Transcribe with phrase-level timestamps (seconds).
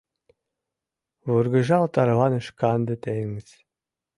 [1.29, 3.47] Вургыжал тарваныш канде теҥыз.